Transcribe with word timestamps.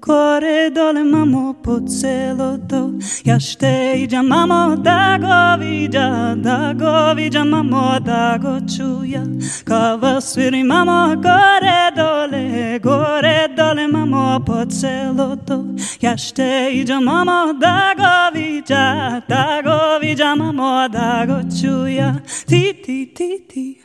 core 0.00 0.70
dole 0.70 1.04
mamo 1.04 1.54
po 1.62 1.80
celo 1.86 2.58
to. 2.68 2.92
Ja 3.24 3.40
štejđa 3.40 4.22
mamo 4.22 4.76
da 4.76 5.18
go 5.20 5.64
viđa, 5.64 6.34
da 6.36 6.74
go 6.78 7.14
viđa 7.14 7.44
mamo 7.44 8.00
da 8.00 8.38
go 8.42 8.58
čuja. 8.76 9.22
Kava 9.64 10.20
sviri 10.20 10.64
mamo 10.64 11.14
gore 11.16 11.90
dole, 11.96 12.78
gore 12.78 13.48
dole 13.56 13.88
mamo 13.88 14.40
po 14.46 14.64
celo 14.64 15.36
to. 15.36 15.64
Ja 16.00 16.16
štejđa 16.16 17.00
mamo 17.00 17.52
da 17.52 17.94
go 17.96 18.38
viđa, 18.38 19.20
da 19.28 19.62
go 19.64 19.98
viđa 20.02 20.34
mamo 20.34 20.88
da 20.88 21.24
go 21.26 21.40
čuja. 21.60 22.14
Ti 22.46 22.72
ti 22.84 23.14
ti 23.14 23.44
Ti 23.46 23.46
ti. 23.48 23.80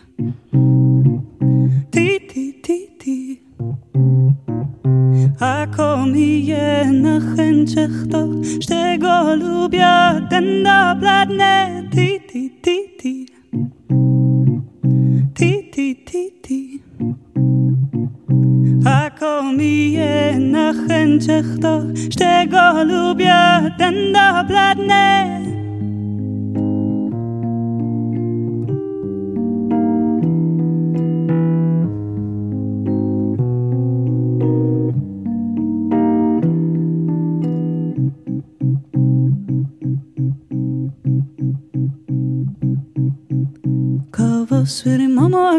Ti 1.91 2.34
Ako 5.39 6.05
mi 6.05 6.47
je 6.47 6.85
na 6.91 7.19
chęciach 7.19 8.07
to, 8.11 8.27
czego 8.67 9.35
lubię, 9.35 9.87
ten 10.29 10.63
dobladne 10.63 11.83
ti 11.91 12.19
ti 12.31 12.49
ti 12.61 12.77
ti. 12.99 13.27
Ti 15.35 15.71
ti 15.73 15.95
ti 15.95 16.31
ti. 16.41 16.83
Ako 18.85 19.43
mi 19.43 19.91
je 19.91 20.39
na 20.39 20.73
chęciach 20.87 21.59
to, 21.61 21.81
czego 22.19 22.83
lubię, 22.83 23.35
ten 23.77 23.95
dobladne 24.13 25.44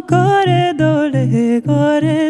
gore 0.06 0.72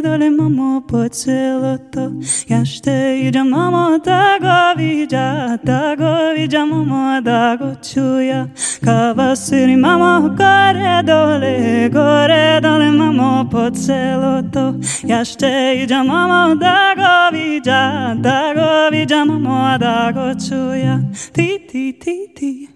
dole 0.02 0.30
mamo 0.30 0.80
po 0.88 1.08
celo 1.08 1.78
to. 1.92 2.10
Ja 2.48 2.64
šte 2.64 3.20
idem 3.22 3.48
mamo 3.48 3.98
da 3.98 4.38
go 4.40 4.80
viđa, 4.82 5.58
da 5.62 5.94
go 5.98 6.32
viđa 6.36 6.64
mamo 6.64 7.20
da 7.20 7.56
go 7.60 7.74
čuja. 7.74 8.46
Kava 8.84 9.36
sviri 9.36 9.76
mamo 9.76 10.28
gore 10.28 11.02
dole, 11.02 11.88
gore 11.88 12.60
dole 12.60 12.90
mamo 12.90 13.48
po 13.50 13.70
celo 13.70 14.42
to. 14.52 14.74
Ja 15.04 15.24
šte 15.24 15.74
idem 15.82 16.06
mamo 16.06 16.54
da 16.54 16.94
go 16.96 17.36
viđa, 17.36 18.14
da 18.18 18.52
go 18.54 18.96
viđa 18.96 19.24
mamo 19.24 19.78
da 19.78 20.12
go 20.14 20.34
čuja. 20.48 20.98
Ti 21.32 21.58
ti 21.70 21.92
ti 21.92 22.28
ti. 22.36 22.68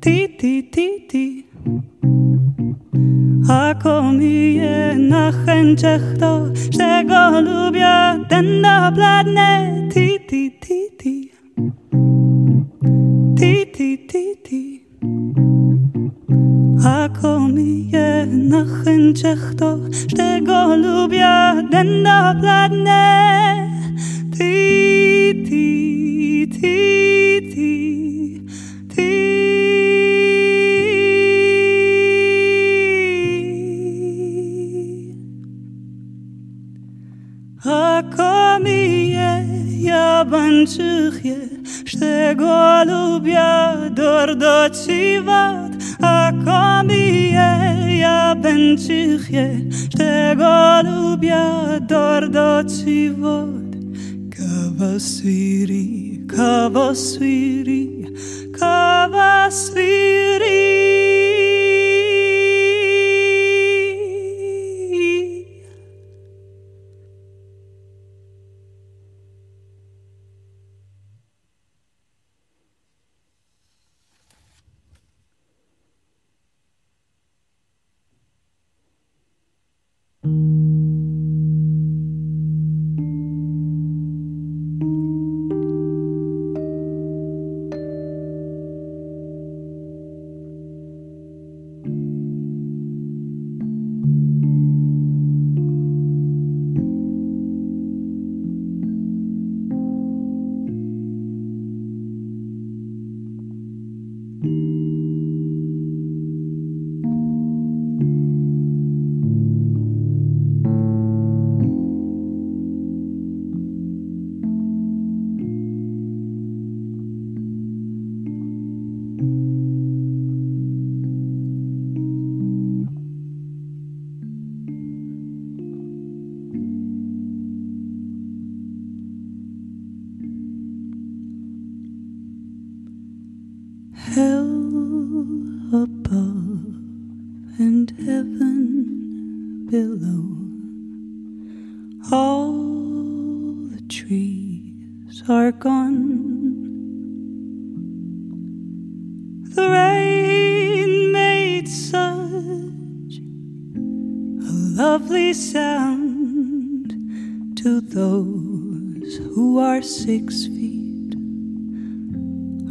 Ti 0.00 0.36
ti 0.38 0.70
ti 0.72 1.06
ti 1.10 1.46
Ako 3.48 4.12
mi 4.12 4.54
je 4.54 4.98
na 4.98 5.32
chęciach 5.32 6.18
to, 6.20 6.52
czego 6.76 7.40
lubię, 7.40 8.20
ten 8.28 8.62
dobladne 8.62 9.50
ti 9.92 10.20
ti 10.28 10.50
ti 10.60 10.80
ti. 10.98 11.32
Ti 13.38 13.66
ti 13.74 13.98
ti 14.08 14.24
ti. 14.44 14.84
Ako 16.84 17.38
mi 17.48 17.90
je 17.92 18.26
na 18.26 18.64
chęciach 18.64 19.54
to, 19.54 19.78
czego 20.16 20.76
lubię, 20.76 21.64
ten 21.70 22.04
dobladne 22.04 23.04
ti 24.36 24.54
ti 25.48 26.48
ti 26.52 26.76
ti 27.52 27.76
ti 28.94 29.59
Tako 38.00 38.58
mi 38.64 39.10
je, 39.12 39.44
yabancıq 39.84 41.24
je, 41.24 41.38
Shte 41.84 42.34
golubja 42.38 43.76
dordoqivat 43.96 45.72
Ako 46.00 46.86
mi 46.88 47.32
je, 47.36 47.52
yabancıq 48.00 49.30
je, 49.30 49.70
Shte 49.92 50.34
golubja 50.40 51.44
dordoqivat 51.88 53.70
Kava 54.36 54.98
sviri, 54.98 56.20
kava 56.26 56.94
sviri, 56.94 58.06
kava 58.58 59.50
sviri 59.50 60.80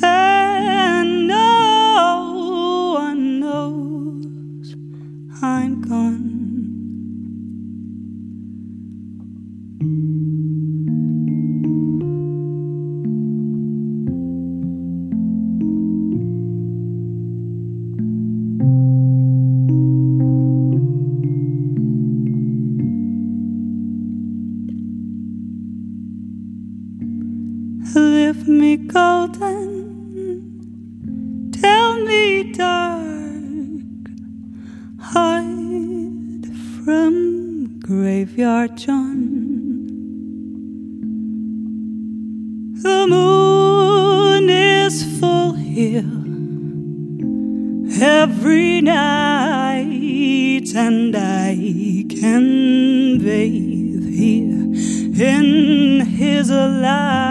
and 0.02 1.28
no 1.28 1.53
I'm 5.44 5.82
gone. 5.82 6.13
John. 38.76 39.86
The 42.82 43.06
moon 43.08 44.50
is 44.50 45.20
full 45.20 45.52
here 45.52 46.04
every 48.02 48.80
night, 48.80 50.74
and 50.74 51.14
I 51.16 51.54
can 52.08 53.18
bathe 53.18 54.08
here 54.12 54.64
in 55.24 56.00
his 56.00 56.50
light. 56.50 57.23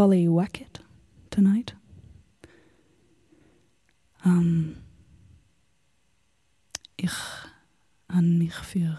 Polly 0.00 0.28
Wackett 0.28 0.80
tonight. 1.28 1.76
Um, 4.24 4.76
ich 6.96 7.12
habe 8.08 8.22
mich 8.22 8.54
für 8.54 8.98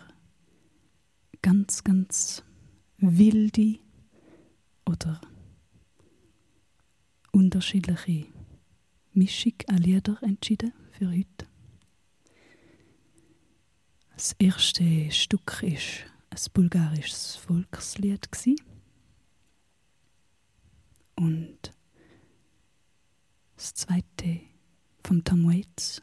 ganz, 1.41 1.83
ganz 1.83 2.43
wilde 2.99 3.79
oder 4.87 5.19
unterschiedliche 7.31 8.27
Mischung 9.13 9.55
an 9.69 9.77
Lieder 9.77 10.21
entschieden 10.21 10.71
für 10.91 11.09
heute. 11.09 11.47
Das 14.13 14.33
erste 14.37 15.09
Stück 15.09 15.63
ist 15.63 16.05
ein 16.29 16.53
bulgarisches 16.53 17.37
Volkslied 17.37 18.31
gsi 18.31 18.55
und 21.21 21.71
das 23.55 23.75
zweite 23.75 24.41
von 25.03 25.23
Tom 25.23 25.45
Waits 25.45 26.01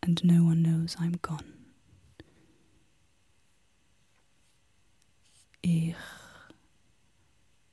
and 0.00 0.22
No 0.22 0.44
One 0.44 0.62
Knows 0.62 0.96
I'm 0.96 1.18
Gone. 1.20 1.44
Ich 5.60 5.96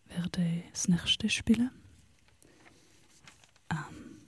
werde 0.05 0.63
das 0.71 0.87
nächste 0.87 1.29
spielen. 1.29 1.69
Ähm, 3.69 4.21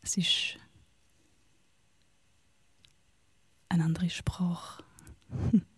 es 0.00 0.16
ist 0.16 0.58
eine 3.68 3.84
andere 3.84 4.08
Sprache. 4.08 4.82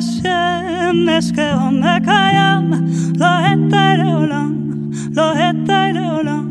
השמש 0.00 1.32
כעומק 1.32 2.08
הים 2.08 2.70
לא 3.18 3.26
אדע 3.26 3.96
לעולם, 3.96 4.54
לא 5.14 5.32
אדע 5.32 5.92
לעולם 5.94 6.48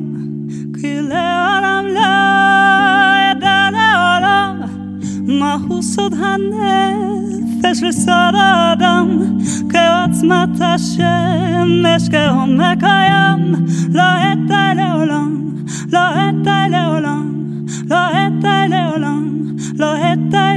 כי 0.82 1.02
לעולם 1.02 1.86
לא 1.96 2.02
אדע 3.32 3.70
לעולם 3.72 4.62
מהו 5.40 5.84
סוד 5.84 6.14
הנפש 6.14 7.84
וסוד 7.84 8.36
האדם 8.36 9.08
עוצמת 10.06 10.62
השם 10.62 11.86
אשכהון 11.98 12.62
מקיים 12.62 13.54
לא 13.94 14.04
אתן 14.04 14.78
לעולם 14.78 15.42
לא 15.94 16.00
אתן 16.00 16.72
לעולם 16.72 17.32
לא 17.90 17.98
אתן 18.12 18.70
לעולם 18.70 19.36
לא 19.76 19.96
אתן 19.98 20.49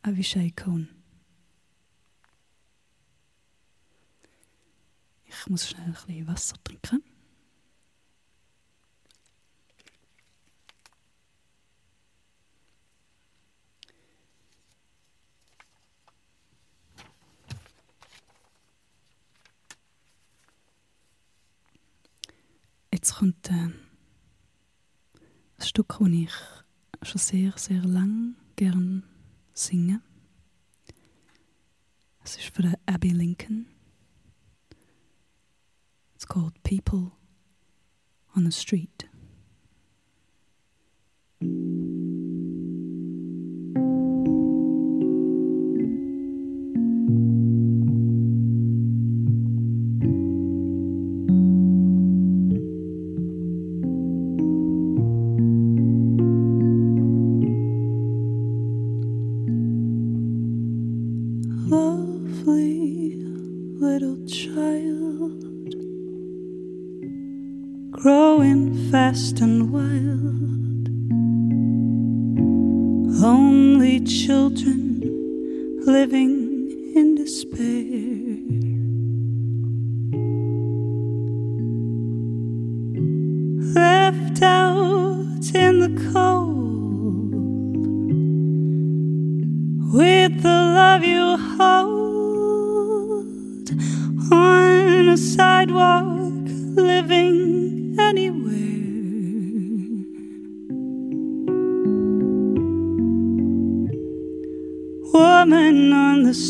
Avishai 0.00 0.52
Cohn. 0.56 0.88
Ich 5.26 5.46
muss 5.48 5.68
schnell 5.68 5.84
ein 5.84 5.92
bisschen 5.92 6.26
Wasser 6.28 6.56
trinken. 6.64 7.02
Jetzt 22.90 23.14
kommt 23.16 23.50
äh, 23.50 23.85
Stück, 25.76 25.98
das 25.98 26.08
ich 26.10 26.32
schon 27.02 27.18
sehr, 27.18 27.52
sehr 27.56 27.82
lang 27.82 28.34
gern 28.56 29.04
singe. 29.52 30.00
Es 32.24 32.38
ist 32.38 32.46
von 32.46 32.74
Abby 32.86 33.10
Lincoln. 33.10 33.66
It's 36.14 36.26
called 36.26 36.54
People 36.62 37.12
on 38.34 38.50
the 38.50 38.58
Street. 38.58 39.05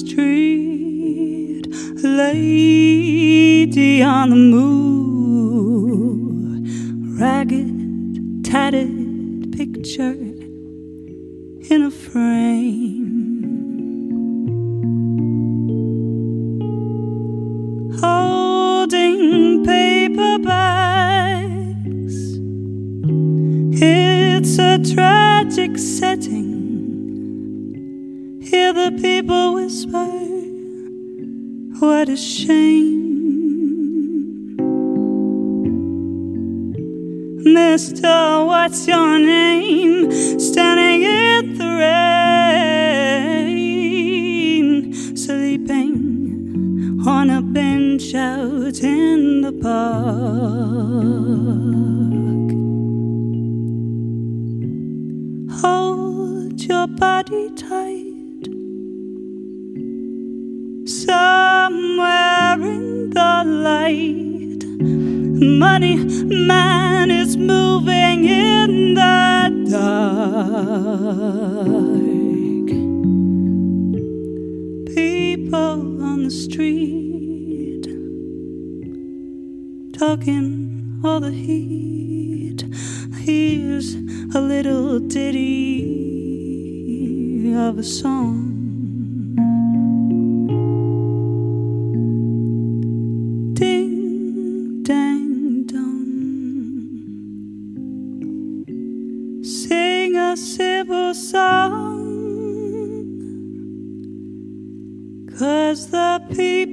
Street, 0.00 1.66
lady 2.02 4.02
on 4.02 4.30
the 4.30 4.36
move, 4.36 6.18
ragged, 7.18 8.44
tattered 8.44 9.52
picture 9.56 10.16
in 11.70 11.82
a 11.82 11.90
frame. 11.90 13.24
Holding 17.98 19.64
paper 19.64 20.38
bags, 20.40 22.38
it's 23.80 24.58
a 24.58 24.78
tragic 24.94 25.78
setting 25.78 26.46
hear 28.56 28.72
the 28.72 28.90
people 29.02 29.25
whisper, 29.52 30.06
What 31.78 32.08
a 32.08 32.16
shame. 32.16 32.96
Mister, 37.44 38.44
what's 38.46 38.86
your 38.88 39.18
name? 39.18 40.10
Standing 40.40 41.02
in 41.02 41.58
the 41.58 41.68
rain, 43.44 44.94
sleeping 45.14 47.02
on 47.06 47.28
a 47.28 47.42
bench 47.42 48.14
out 48.14 48.82
in 48.82 49.42
the 49.42 49.52
park. 49.52 49.76
Hold 55.60 56.58
your 56.64 56.86
body 56.86 57.50
Somewhere 60.86 62.62
in 62.62 63.10
the 63.10 63.42
light 63.44 64.64
money 65.58 65.96
man 66.24 67.10
is 67.10 67.36
moving 67.36 68.24
in 68.24 68.94
the 68.94 69.50
dark. 69.68 70.86
People 74.94 76.04
on 76.04 76.22
the 76.22 76.30
street 76.30 77.88
talking 79.98 81.00
all 81.02 81.18
the 81.18 81.32
heat. 81.32 82.64
Here's 83.16 83.96
a 84.36 84.40
little 84.40 85.00
ditty 85.00 85.82
of 87.54 87.76
a 87.76 87.82
song. 87.82 88.55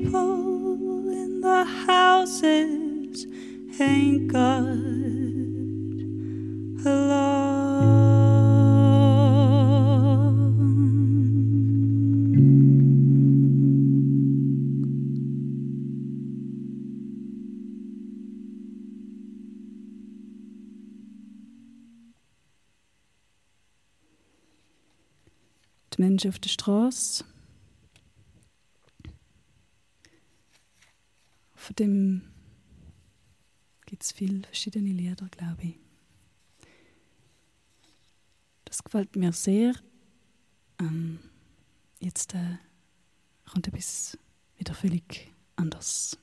People 0.03 1.10
in 1.10 1.41
the 1.41 1.63
houses 1.63 3.25
ain't 3.79 4.31
got 4.31 4.63
along. 6.86 7.43
Die 25.95 26.01
Menschen 26.01 26.30
auf 26.30 26.39
der 26.39 26.49
Straße 26.49 27.23
Von 31.73 31.88
dem 31.88 32.21
gibt 33.88 34.03
es 34.03 34.12
viele 34.12 34.43
verschiedene 34.43 34.89
Lieder, 34.89 35.27
glaube 35.29 35.63
ich. 35.63 35.75
Das 38.65 38.83
gefällt 38.83 39.15
mir 39.15 39.33
sehr. 39.33 39.73
Ähm, 40.79 41.17
jetzt 41.99 42.36
äh, 42.36 42.57
kommt 43.51 43.67
etwas 43.67 44.19
wieder 44.55 44.75
völlig 44.75 45.33
anders. 45.55 46.19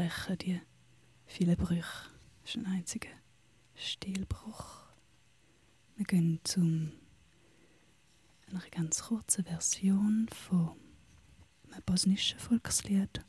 Man 0.00 0.08
gar 0.08 0.16
nicht 0.16 0.28
mehr 0.28 0.36
brechen, 0.36 0.38
die 0.38 0.60
vielen 1.26 1.56
Brüche. 1.56 2.10
Das 2.42 2.50
ist 2.50 2.56
ein 2.56 2.66
einziger 2.66 3.10
Stilbruch. 3.74 4.80
Wir 5.96 6.06
gehen 6.06 6.40
zum 6.44 6.92
einer 8.48 8.62
ganz 8.70 9.02
kurzen 9.04 9.44
Version 9.44 10.28
von 10.30 10.70
einem 11.70 11.82
bosnischen 11.86 12.38
Volkslied, 12.38 13.24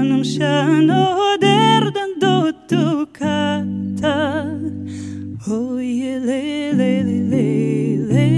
Canım 0.00 0.24
şano 0.24 1.40
derden 1.42 2.20
dotu 2.20 3.08
kata 3.12 4.46
Oye 5.50 6.20
le 6.26 6.72
le 6.78 7.04
le 7.04 7.48
le 8.10 8.28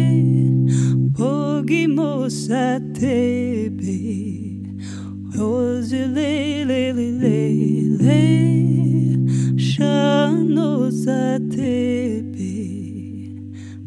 Pogimos 1.18 2.50
a 2.50 2.80
tebe. 3.00 3.98
Oze 5.40 6.06
le 6.14 6.64
le 6.68 6.92
le 6.96 7.18
le 7.22 7.98
le. 8.04 8.22
Şanos 9.58 11.06
a 11.06 11.38
tebe. 11.54 12.54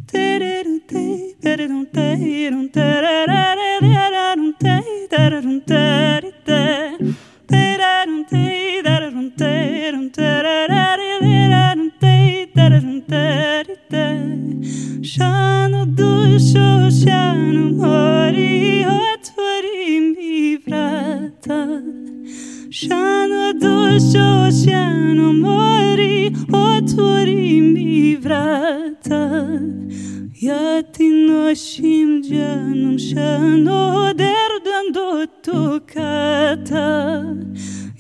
Tererum 0.08 0.80
te, 0.88 1.36
tererum 1.42 1.86
te, 1.86 2.18
tererum. 2.74 3.05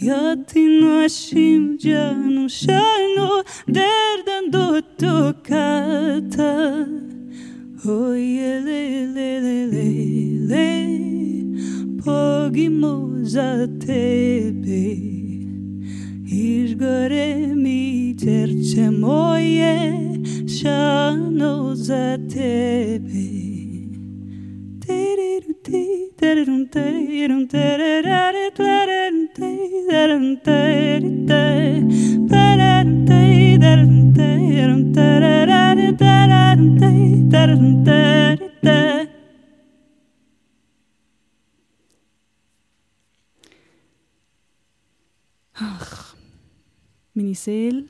Ja 0.02 0.36
ti 0.54 0.60
našim 0.82 1.78
džanom 1.82 2.50
šajno 2.50 3.44
derdan 3.68 4.52
do 4.52 4.82
tokata 5.00 6.86
Oje 7.86 8.62
le 8.62 9.08
le 9.16 9.40
le 9.40 9.68
le 9.68 9.88
le 10.50 11.00
Pogimo 12.06 13.12
za 13.22 13.68
tebe 13.86 14.96
Izgore 16.32 17.56
mi 17.56 18.16
terče 18.20 18.92
moje 18.92 19.92
Šano 20.62 21.76
za 21.76 22.18
tebe 22.34 23.15
Seele, 47.46 47.86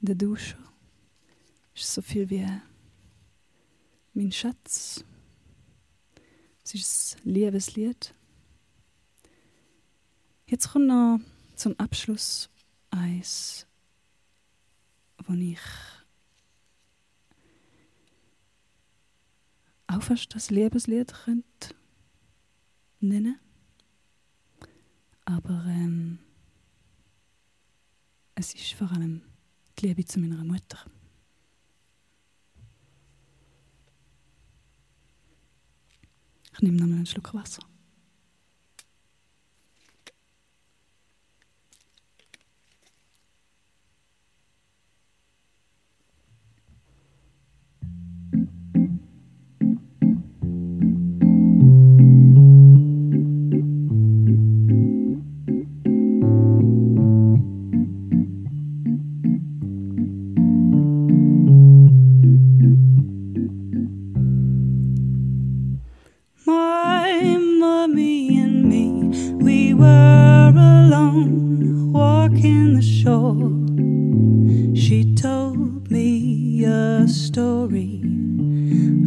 der 0.00 0.16
Dusche, 0.16 0.56
ist 1.72 1.94
so 1.94 2.02
viel 2.02 2.28
wie 2.28 2.44
mein 4.14 4.32
Schatz. 4.32 5.04
Es 6.66 6.74
ist 6.74 7.16
ein 7.24 7.32
Liebeslied. 7.32 8.12
Jetzt 10.46 10.68
kommt 10.68 10.88
noch 10.88 11.20
zum 11.54 11.78
Abschluss 11.78 12.50
eins, 12.90 13.68
wo 15.24 15.34
ich 15.34 15.60
auch 19.86 20.02
fast 20.02 20.34
das 20.34 20.50
Liebeslied 20.50 21.14
könnte 21.14 21.76
nennen. 22.98 23.38
Aber 25.24 25.64
ähm, 25.68 26.18
es 28.34 28.54
ist 28.54 28.72
vor 28.72 28.90
allem 28.90 29.22
die 29.78 29.86
Liebe 29.86 30.04
zu 30.04 30.18
meiner 30.18 30.42
Mutter. 30.42 30.78
Jag 36.60 36.62
nimnar 36.62 36.86
mig 36.86 36.98
en 36.98 37.06
slurk 37.06 37.28
av 37.28 37.34
vatten. 37.34 37.64
Walking 71.92 72.74
the 72.74 72.82
shore. 72.82 73.36
She 74.76 75.14
told 75.14 75.90
me 75.90 76.64
a 76.64 77.06
story 77.08 78.02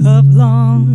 of 0.06 0.26
long, 0.34 0.88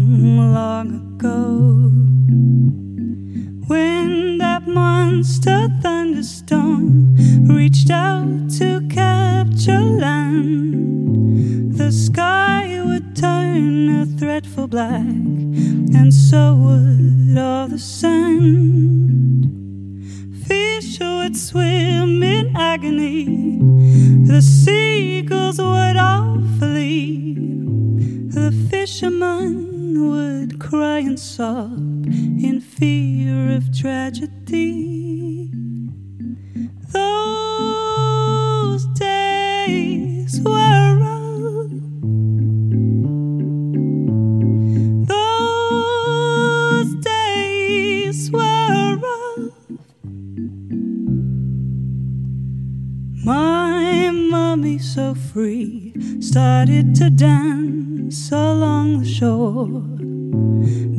My 53.24 54.10
mummy, 54.10 54.78
so 54.78 55.14
free, 55.14 55.94
started 56.20 56.94
to 56.96 57.08
dance 57.08 58.30
along 58.30 59.00
the 59.00 59.06
shore. 59.06 59.82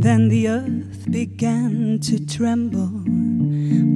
Then 0.02 0.30
the 0.30 0.48
earth 0.48 1.12
began 1.12 2.00
to 2.00 2.26
tremble, 2.26 3.04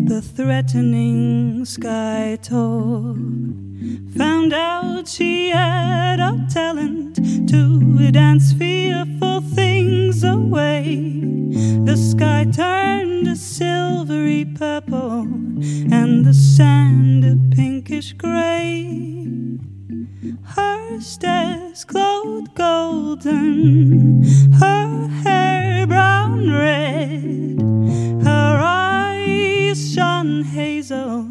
the 0.05 0.21
threatening 0.21 1.65
sky 1.65 2.37
tore. 2.43 3.15
Found 4.17 4.53
out 4.53 5.07
she 5.07 5.49
had 5.49 6.19
a 6.19 6.45
talent 6.49 7.15
to 7.49 8.11
dance 8.11 8.51
fearful 8.51 9.39
things 9.41 10.23
away. 10.23 11.21
The 11.85 11.95
sky 11.95 12.45
turned 12.51 13.27
a 13.27 13.35
silvery 13.37 14.43
purple, 14.43 15.21
and 15.21 16.25
the 16.25 16.33
sand 16.33 17.23
a 17.23 17.37
pinkish 17.55 18.13
gray. 18.13 19.57
Her 20.43 20.99
stairs 20.99 21.85
glowed 21.85 22.53
golden, 22.55 24.23
her 24.59 25.07
hair 25.23 25.87
brown 25.87 26.51
red, 26.51 27.61
her 28.25 28.59
eyes 28.61 28.88
shone 29.75 30.43
hazel 30.43 31.27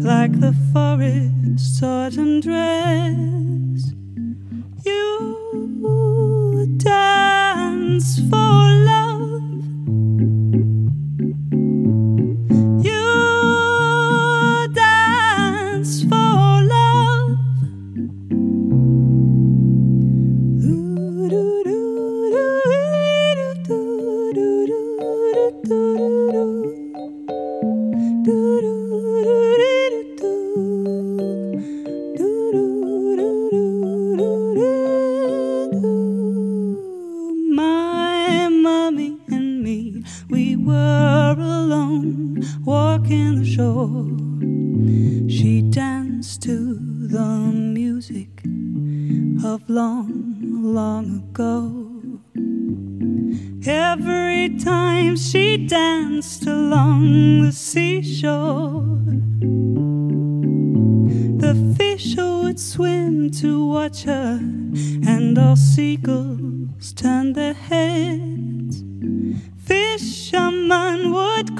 like 0.00 0.38
the 0.38 0.54
forest's 0.72 1.82
autumn 1.82 2.40
dress. 2.40 3.92
You 4.84 6.74
dance 6.76 8.18
for 8.28 8.36
love. 8.36 9.49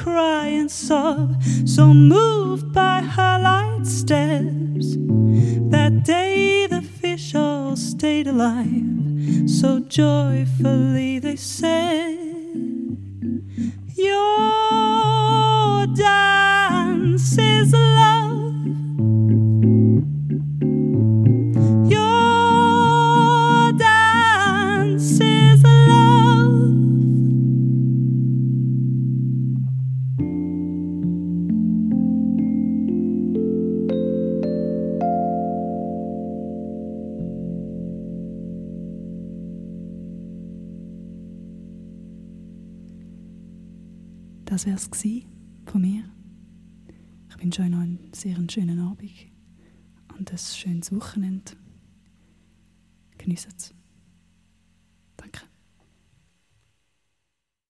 Cry 0.02 0.46
and 0.46 0.70
sob, 0.70 1.42
so 1.66 1.92
moved 1.92 2.72
by 2.72 3.02
her 3.02 3.38
light 3.38 3.86
steps. 3.86 4.96
That 5.74 6.04
day 6.04 6.66
the 6.66 6.80
fish 6.80 7.34
all 7.34 7.76
stayed 7.76 8.26
alive, 8.26 9.50
so 9.58 9.80
joyfully 9.80 11.18
they 11.18 11.36
said, 11.36 12.16
Your 13.94 14.49
schönen 48.50 48.80
Abend 48.80 49.12
und 50.18 50.32
ein 50.32 50.38
schönes 50.38 50.92
Wochenende. 50.92 51.52
Genießt 53.18 53.48
es. 53.56 53.74